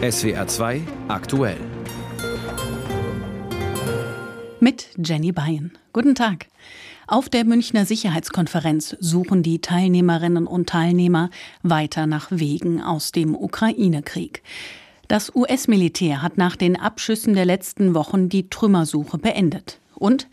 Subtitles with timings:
[0.00, 1.58] SWR 2 aktuell.
[4.58, 5.72] Mit Jenny Bayen.
[5.92, 6.46] Guten Tag.
[7.06, 11.28] Auf der Münchner Sicherheitskonferenz suchen die Teilnehmerinnen und Teilnehmer
[11.62, 14.42] weiter nach Wegen aus dem Ukraine-Krieg.
[15.06, 19.80] Das US-Militär hat nach den Abschüssen der letzten Wochen die Trümmersuche beendet.
[19.94, 20.28] Und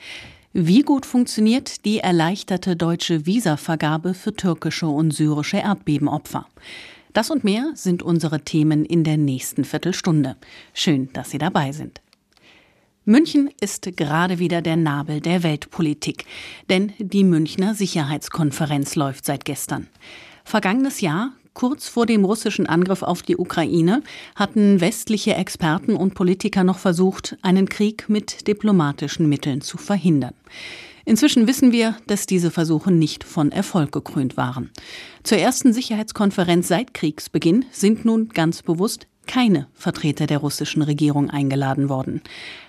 [0.53, 6.45] wie gut funktioniert die erleichterte deutsche Visavergabe für türkische und syrische Erdbebenopfer?
[7.17, 10.35] Das und mehr sind unsere Themen in der nächsten Viertelstunde.
[10.75, 11.99] Schön, dass Sie dabei sind.
[13.05, 16.25] München ist gerade wieder der Nabel der Weltpolitik,
[16.69, 19.87] denn die Münchner Sicherheitskonferenz läuft seit gestern.
[20.43, 24.03] Vergangenes Jahr, kurz vor dem russischen Angriff auf die Ukraine,
[24.35, 30.35] hatten westliche Experten und Politiker noch versucht, einen Krieg mit diplomatischen Mitteln zu verhindern.
[31.07, 34.71] Inzwischen wissen wir, dass diese Versuche nicht von Erfolg gekrönt waren.
[35.23, 41.87] Zur ersten Sicherheitskonferenz seit Kriegsbeginn sind nun ganz bewusst keine Vertreter der russischen Regierung eingeladen
[41.87, 42.21] worden.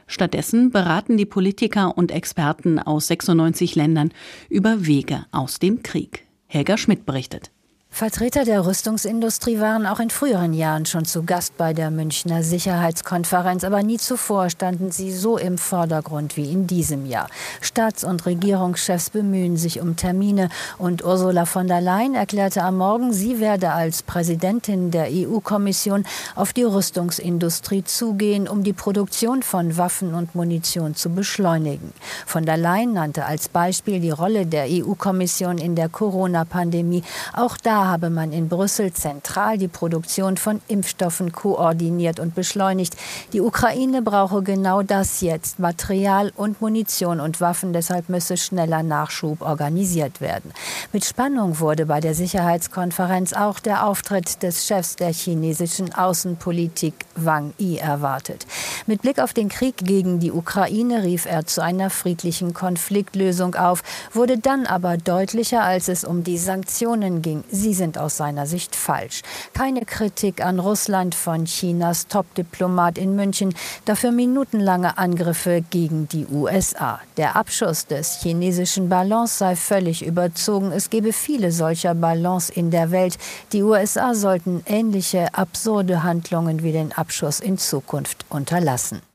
[0.07, 4.13] Stattdessen beraten die Politiker und Experten aus 96 Ländern
[4.49, 6.25] über Wege aus dem Krieg.
[6.47, 7.51] Helga Schmidt berichtet.
[7.99, 13.65] Vertreter der Rüstungsindustrie waren auch in früheren Jahren schon zu Gast bei der Münchner Sicherheitskonferenz,
[13.65, 17.27] aber nie zuvor standen sie so im Vordergrund wie in diesem Jahr.
[17.61, 23.13] Staats- und Regierungschefs bemühen sich um Termine und Ursula von der Leyen erklärte am Morgen,
[23.13, 26.05] sie werde als Präsidentin der EU-Kommission
[26.37, 31.93] auf die Rüstungsindustrie zugehen, um die Produktion von Waffen und Munition zu beschleunigen.
[32.27, 37.03] Von der Leyen nannte als Beispiel die Rolle der EU-Kommission in der Corona-Pandemie.
[37.33, 42.97] Auch da habe man in Brüssel zentral die Produktion von Impfstoffen koordiniert und beschleunigt.
[43.33, 49.43] Die Ukraine brauche genau das jetzt, Material und Munition und Waffen, deshalb müsse schneller Nachschub
[49.43, 50.53] organisiert werden.
[50.93, 57.53] Mit Spannung wurde bei der Sicherheitskonferenz auch der Auftritt des Chefs der chinesischen Außenpolitik Wang
[57.59, 58.47] Yi erwartet.
[58.87, 63.83] Mit Blick auf den Krieg gegen die Ukraine rief er zu einer friedlichen Konfliktlösung auf,
[64.13, 67.45] wurde dann aber deutlicher, als es um die Sanktionen ging.
[67.51, 69.23] Sie sind aus seiner Sicht falsch.
[69.53, 77.01] Keine Kritik an Russland von Chinas Top-Diplomat in München, dafür minutenlange Angriffe gegen die USA.
[77.17, 80.73] Der Abschuss des chinesischen Ballons sei völlig überzogen.
[80.73, 83.19] Es gebe viele solcher Ballons in der Welt.
[83.53, 89.08] Die USA sollten ähnliche absurde Handlungen wie den Abschuss in Zukunft unterlassen.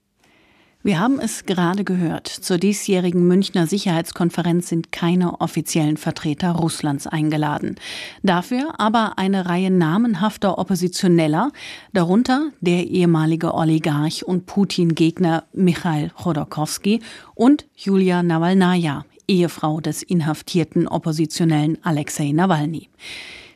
[0.85, 2.27] Wir haben es gerade gehört.
[2.27, 7.75] Zur diesjährigen Münchner Sicherheitskonferenz sind keine offiziellen Vertreter Russlands eingeladen.
[8.21, 11.53] Dafür aber eine Reihe namenhafter Oppositioneller,
[11.93, 16.99] darunter der ehemalige Oligarch und Putin-Gegner Michail Chodorkowski
[17.33, 22.89] und Julia Nawalnaja, Ehefrau des inhaftierten Oppositionellen Alexei Nawalny.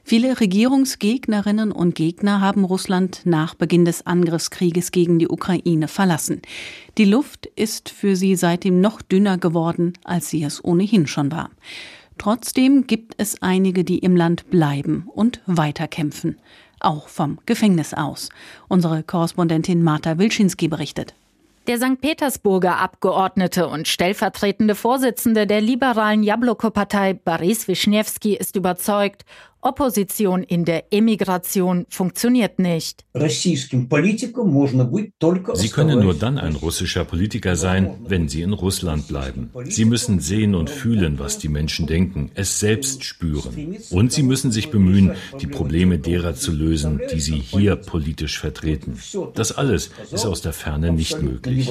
[0.09, 6.41] Viele Regierungsgegnerinnen und Gegner haben Russland nach Beginn des Angriffskrieges gegen die Ukraine verlassen.
[6.97, 11.49] Die Luft ist für sie seitdem noch dünner geworden, als sie es ohnehin schon war.
[12.17, 16.37] Trotzdem gibt es einige, die im Land bleiben und weiterkämpfen.
[16.79, 18.29] Auch vom Gefängnis aus.
[18.69, 21.15] Unsere Korrespondentin Marta Wilczynski berichtet.
[21.67, 21.99] Der St.
[21.99, 29.25] Petersburger Abgeordnete und stellvertretende Vorsitzende der liberalen Jabloko-Partei Boris Wischniewski ist überzeugt,
[29.67, 33.03] Opposition in der Emigration funktioniert nicht.
[35.53, 39.49] Sie können nur dann ein russischer Politiker sein, wenn Sie in Russland bleiben.
[39.65, 43.77] Sie müssen sehen und fühlen, was die Menschen denken, es selbst spüren.
[43.89, 48.97] Und Sie müssen sich bemühen, die Probleme derer zu lösen, die Sie hier politisch vertreten.
[49.33, 51.67] Das alles ist aus der Ferne nicht möglich.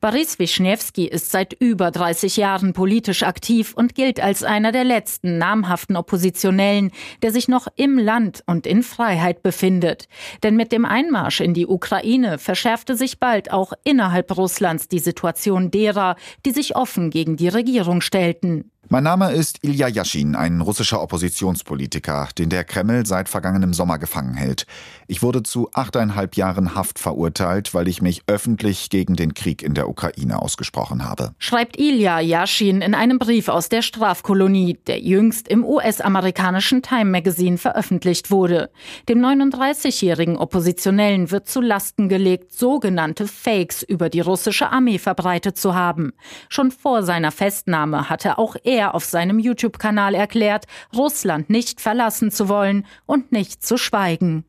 [0.00, 4.99] Boris Wischniewski ist seit über 30 Jahren politisch aktiv und gilt als einer der letzten
[5.22, 6.90] namhaften Oppositionellen,
[7.22, 10.08] der sich noch im Land und in Freiheit befindet.
[10.42, 15.70] Denn mit dem Einmarsch in die Ukraine verschärfte sich bald auch innerhalb Russlands die Situation
[15.70, 18.70] derer, die sich offen gegen die Regierung stellten.
[18.92, 24.34] Mein Name ist Ilya Yashin, ein russischer Oppositionspolitiker, den der Kreml seit vergangenem Sommer gefangen
[24.34, 24.66] hält.
[25.06, 29.74] Ich wurde zu achteinhalb Jahren Haft verurteilt, weil ich mich öffentlich gegen den Krieg in
[29.74, 31.36] der Ukraine ausgesprochen habe.
[31.38, 37.58] Schreibt Ilya Yashin in einem Brief aus der Strafkolonie, der jüngst im US-amerikanischen Time Magazine
[37.58, 38.70] veröffentlicht wurde.
[39.08, 45.76] Dem 39-jährigen Oppositionellen wird zu Lasten gelegt, sogenannte Fakes über die russische Armee verbreitet zu
[45.76, 46.12] haben.
[46.48, 50.64] Schon vor seiner Festnahme hatte auch er er auf seinem YouTube-Kanal erklärt,
[50.96, 54.44] Russland nicht verlassen zu wollen und nicht zu schweigen.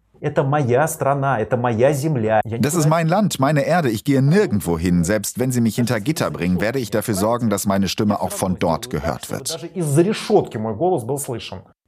[2.59, 3.89] Das ist mein Land, meine Erde.
[3.89, 5.03] Ich gehe nirgendwo hin.
[5.03, 8.31] Selbst wenn sie mich hinter Gitter bringen, werde ich dafür sorgen, dass meine Stimme auch
[8.31, 9.49] von dort gehört wird.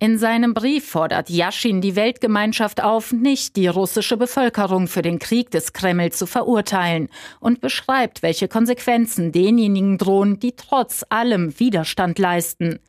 [0.03, 5.49] In seinem Brief fordert Jaschin die Weltgemeinschaft auf, nicht die russische Bevölkerung für den Krieg
[5.49, 7.07] des Kreml zu verurteilen
[7.39, 12.79] und beschreibt, welche Konsequenzen denjenigen drohen, die trotz allem Widerstand leisten.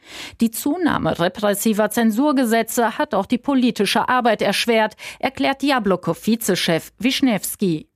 [0.40, 7.86] Die Zunahme repressiver Zensurgesetze hat auch die politische Arbeit erschwert, erklärt Jabloko-Vizechef Wischnewski.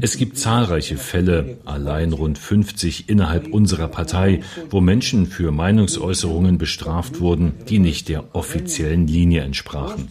[0.00, 7.20] Es gibt zahlreiche Fälle, allein rund 50 innerhalb unserer Partei, wo Menschen für Meinungsäußerungen bestraft
[7.20, 10.08] wurden, die nicht der offiziellen Linie entsprachen.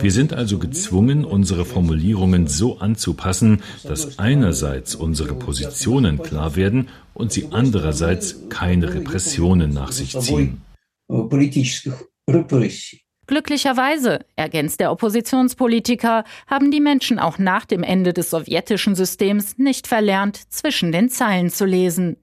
[0.00, 7.32] Wir sind also gezwungen, unsere Formulierungen so anzupassen, dass einerseits unsere Positionen klar werden und
[7.32, 10.62] sie andererseits keine Repressionen nach sich ziehen.
[13.26, 19.88] Glücklicherweise, ergänzt der Oppositionspolitiker, haben die Menschen auch nach dem Ende des sowjetischen Systems nicht
[19.88, 22.16] verlernt, zwischen den Zeilen zu lesen.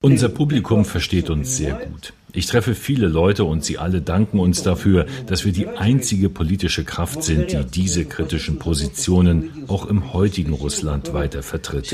[0.00, 2.12] Unser Publikum versteht uns sehr gut.
[2.36, 6.84] Ich treffe viele Leute und sie alle danken uns dafür, dass wir die einzige politische
[6.84, 11.92] Kraft sind, die diese kritischen Positionen auch im heutigen Russland weiter vertritt.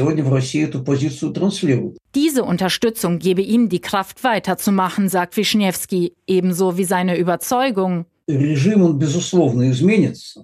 [2.15, 8.07] Diese Unterstützung gebe ihm die Kraft weiterzumachen, sagt Wischniewski, ebenso wie seine Überzeugung,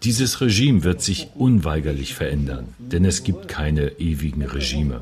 [0.03, 5.01] dieses Regime wird sich unweigerlich verändern, denn es gibt keine ewigen Regime.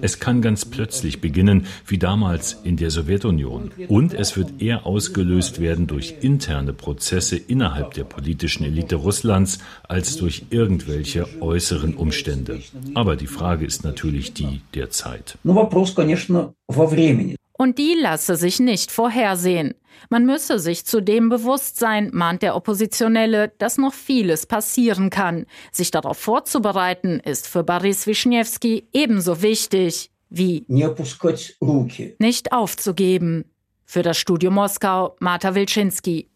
[0.00, 3.70] Es kann ganz plötzlich beginnen, wie damals in der Sowjetunion.
[3.88, 10.16] Und es wird eher ausgelöst werden durch interne Prozesse innerhalb der politischen Elite Russlands als
[10.16, 12.60] durch irgendwelche äußeren Umstände.
[12.94, 15.38] Aber die Frage ist natürlich die der Zeit.
[17.60, 19.74] Und die lasse sich nicht vorhersehen.
[20.10, 25.46] Man müsse sich zudem bewusst sein, mahnt der Oppositionelle, dass noch vieles passieren kann.
[25.72, 30.64] Sich darauf vorzubereiten, ist für Boris Wischniewski ebenso wichtig wie
[32.18, 33.44] nicht aufzugeben.
[33.84, 36.28] Für das Studio Moskau, Marta Wilczynski.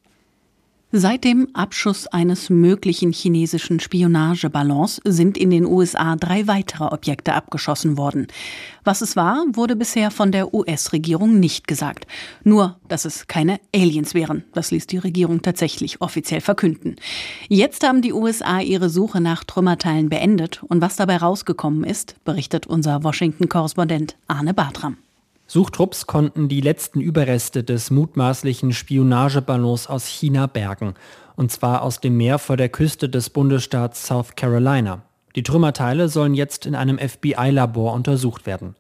[0.95, 7.97] Seit dem Abschuss eines möglichen chinesischen Spionageballons sind in den USA drei weitere Objekte abgeschossen
[7.97, 8.27] worden.
[8.85, 12.07] Was es war, wurde bisher von der US-Regierung nicht gesagt.
[12.45, 14.45] Nur, dass es keine Aliens wären.
[14.53, 16.97] Das ließ die Regierung tatsächlich offiziell verkünden.
[17.49, 22.67] Jetzt haben die USA ihre Suche nach Trümmerteilen beendet und was dabei rausgekommen ist, berichtet
[22.67, 24.99] unser Washington-Korrespondent Arne Bartram.
[25.53, 30.95] Suchtrupps konnten die letzten Überreste des mutmaßlichen Spionageballons aus China bergen,
[31.37, 35.03] und zwar aus dem Meer vor der Küste des Bundesstaats South Carolina.
[35.37, 38.77] Die Trümmerteile sollen jetzt in einem FBI-Labor untersucht werden.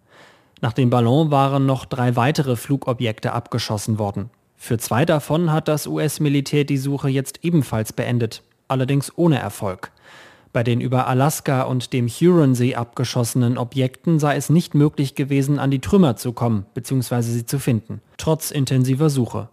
[0.62, 4.30] Nach dem Ballon waren noch drei weitere Flugobjekte abgeschossen worden.
[4.56, 9.92] Für zwei davon hat das US-Militär die Suche jetzt ebenfalls beendet, allerdings ohne Erfolg.
[10.52, 15.70] Bei den über Alaska und dem Huronsee abgeschossenen Objekten sei es nicht möglich gewesen, an
[15.70, 17.22] die Trümmer zu kommen bzw.
[17.22, 19.48] sie zu finden, trotz intensiver Suche.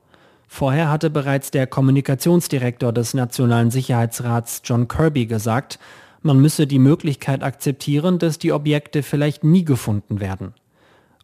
[0.47, 5.79] Vorher hatte bereits der Kommunikationsdirektor des Nationalen Sicherheitsrats John Kirby gesagt,
[6.21, 10.53] man müsse die Möglichkeit akzeptieren, dass die Objekte vielleicht nie gefunden werden.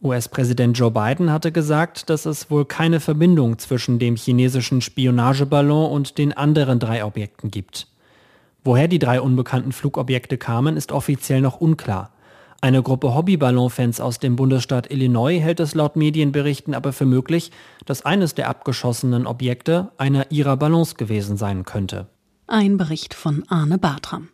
[0.01, 6.18] US-Präsident Joe Biden hatte gesagt, dass es wohl keine Verbindung zwischen dem chinesischen Spionageballon und
[6.18, 7.88] den anderen drei Objekten gibt.
[8.65, 12.12] Woher die drei unbekannten Flugobjekte kamen, ist offiziell noch unklar.
[12.62, 17.51] Eine Gruppe Hobbyballonfans aus dem Bundesstaat Illinois hält es laut Medienberichten aber für möglich,
[17.85, 22.07] dass eines der abgeschossenen Objekte einer ihrer Ballons gewesen sein könnte.
[22.47, 24.30] Ein Bericht von Arne Bartram.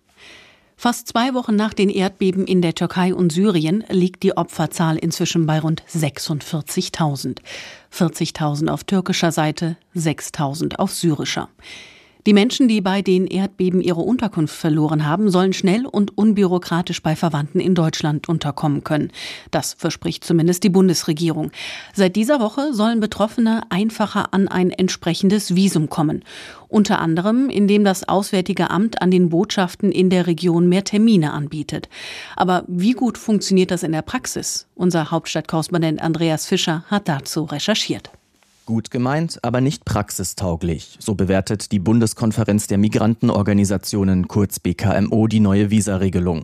[0.77, 5.45] Fast zwei Wochen nach den Erdbeben in der Türkei und Syrien liegt die Opferzahl inzwischen
[5.45, 7.39] bei rund 46.000.
[7.93, 11.49] 40.000 auf türkischer Seite, 6.000 auf syrischer.
[12.27, 17.15] Die Menschen, die bei den Erdbeben ihre Unterkunft verloren haben, sollen schnell und unbürokratisch bei
[17.15, 19.11] Verwandten in Deutschland unterkommen können.
[19.49, 21.51] Das verspricht zumindest die Bundesregierung.
[21.93, 26.23] Seit dieser Woche sollen Betroffene einfacher an ein entsprechendes Visum kommen.
[26.67, 31.89] Unter anderem, indem das Auswärtige Amt an den Botschaften in der Region mehr Termine anbietet.
[32.35, 34.67] Aber wie gut funktioniert das in der Praxis?
[34.75, 38.11] Unser Hauptstadtkorrespondent Andreas Fischer hat dazu recherchiert.
[38.67, 40.95] Gut gemeint, aber nicht praxistauglich.
[40.99, 46.43] So bewertet die Bundeskonferenz der Migrantenorganisationen kurz BKMO die neue Visaregelung.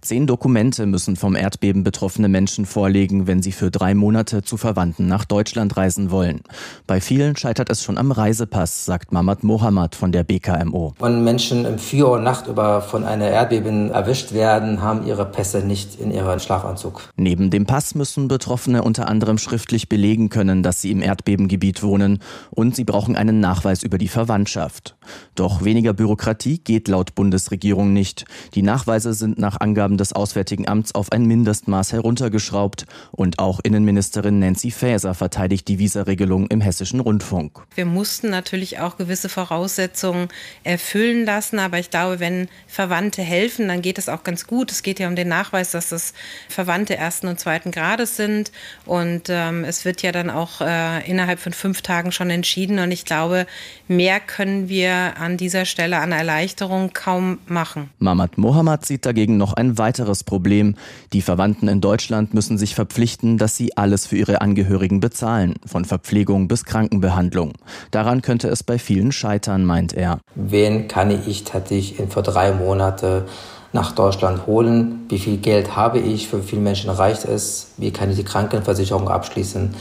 [0.00, 5.08] Zehn Dokumente müssen vom Erdbeben betroffene Menschen vorlegen, wenn sie für drei Monate zu Verwandten
[5.08, 6.42] nach Deutschland reisen wollen.
[6.86, 10.94] Bei vielen scheitert es schon am Reisepass, sagt Mamad Mohammed von der BKMO.
[11.00, 15.58] Wenn Menschen im Vier Uhr Nacht über von einer Erdbeben erwischt werden, haben ihre Pässe
[15.58, 17.10] nicht in ihren Schlafanzug.
[17.16, 21.82] Neben dem Pass müssen Betroffene unter anderem schriftlich belegen können, dass sie im Erdbebengebiet Kriegsgebiet
[21.82, 22.20] wohnen
[22.50, 24.96] und sie brauchen einen Nachweis über die Verwandtschaft.
[25.34, 28.24] Doch weniger Bürokratie geht laut Bundesregierung nicht.
[28.54, 34.38] Die Nachweise sind nach Angaben des Auswärtigen Amts auf ein Mindestmaß heruntergeschraubt und auch Innenministerin
[34.38, 37.64] Nancy Faeser verteidigt die Visaregelung im hessischen Rundfunk.
[37.74, 40.28] Wir mussten natürlich auch gewisse Voraussetzungen
[40.64, 44.70] erfüllen lassen, aber ich glaube, wenn Verwandte helfen, dann geht es auch ganz gut.
[44.70, 46.14] Es geht ja um den Nachweis, dass das
[46.48, 48.52] Verwandte ersten und zweiten Grades sind
[48.84, 52.90] und ähm, es wird ja dann auch äh, innerhalb von fünf Tagen schon entschieden und
[52.90, 53.46] ich glaube,
[53.86, 57.88] mehr können wir an dieser Stelle an Erleichterung kaum machen.
[58.00, 60.74] Mahmoud Mohammed sieht dagegen noch ein weiteres Problem.
[61.12, 65.84] Die Verwandten in Deutschland müssen sich verpflichten, dass sie alles für ihre Angehörigen bezahlen, von
[65.84, 67.52] Verpflegung bis Krankenbehandlung.
[67.92, 70.18] Daran könnte es bei vielen scheitern, meint er.
[70.34, 73.28] Wen kann ich tatsächlich in vor drei Monate
[73.72, 75.06] nach Deutschland holen?
[75.08, 76.26] Wie viel Geld habe ich?
[76.26, 77.68] Für wie viele Menschen reicht es?
[77.76, 79.76] Wie kann ich die Krankenversicherung abschließen?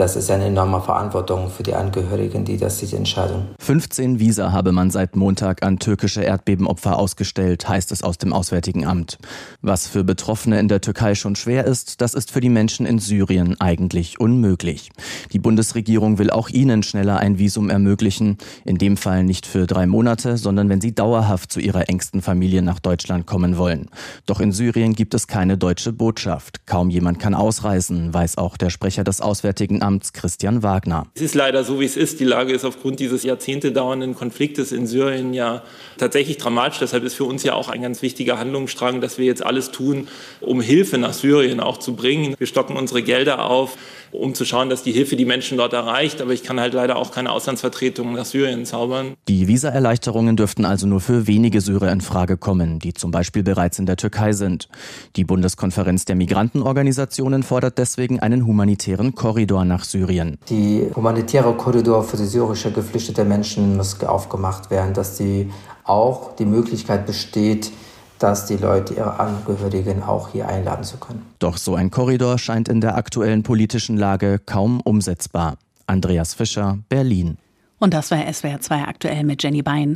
[0.00, 3.48] Das ist eine enorme Verantwortung für die Angehörigen, die das diese Entscheidung.
[3.58, 8.86] 15 Visa habe man seit Montag an türkische Erdbebenopfer ausgestellt, heißt es aus dem Auswärtigen
[8.86, 9.18] Amt.
[9.60, 12.98] Was für Betroffene in der Türkei schon schwer ist, das ist für die Menschen in
[12.98, 14.90] Syrien eigentlich unmöglich.
[15.34, 19.86] Die Bundesregierung will auch ihnen schneller ein Visum ermöglichen, in dem Fall nicht für drei
[19.86, 23.90] Monate, sondern wenn sie dauerhaft zu ihrer engsten Familie nach Deutschland kommen wollen.
[24.24, 26.66] Doch in Syrien gibt es keine deutsche Botschaft.
[26.66, 31.08] Kaum jemand kann ausreisen, weiß auch der Sprecher des Auswärtigen Amts Amts Christian Wagner.
[31.16, 32.20] Es ist leider so, wie es ist.
[32.20, 35.64] Die Lage ist aufgrund dieses Jahrzehnte dauernden Konfliktes in Syrien ja
[35.98, 36.78] tatsächlich dramatisch.
[36.78, 40.06] Deshalb ist für uns ja auch ein ganz wichtiger Handlungsstrang, dass wir jetzt alles tun,
[40.40, 42.36] um Hilfe nach Syrien auch zu bringen.
[42.38, 43.76] Wir stocken unsere Gelder auf
[44.12, 46.20] um zu schauen, dass die Hilfe die Menschen dort erreicht.
[46.20, 49.14] Aber ich kann halt leider auch keine Auslandsvertretungen nach Syrien zaubern.
[49.28, 53.78] Die Visaerleichterungen dürften also nur für wenige Syrer in Frage kommen, die zum Beispiel bereits
[53.78, 54.68] in der Türkei sind.
[55.16, 60.36] Die Bundeskonferenz der Migrantenorganisationen fordert deswegen einen humanitären Korridor nach Syrien.
[60.50, 65.50] Die humanitäre Korridor für die syrische geflüchtete Menschen muss aufgemacht werden, dass die
[65.84, 67.72] auch die Möglichkeit besteht,
[68.18, 71.22] dass die Leute ihre Angehörigen auch hier einladen zu können.
[71.38, 75.56] Doch so ein Korridor scheint in der aktuellen politischen Lage kaum umsetzbar.
[75.86, 77.38] Andreas Fischer, Berlin.
[77.80, 79.88] Und das war SWR 2 aktuell mit Jenny Bein.